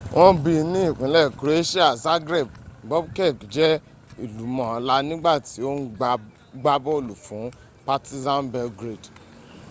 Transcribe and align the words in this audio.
wọ́n 0.17 0.31
bi 0.43 0.51
ní 0.71 0.79
ìpínlẹ̀ 0.89 1.25
croatian 1.39 1.93
zagreb 2.03 2.47
bobek 2.89 3.35
jẹ́ 3.53 3.71
ìlúmọ̀ọ́lá 4.23 4.95
nígbàtí 5.07 5.59
ò 5.69 5.71
ń 5.77 5.81
gbá 6.61 6.73
bọ́ọ̀lù 6.85 7.13
fún 7.25 7.45
partizan 7.87 8.41
belgrade 8.53 9.07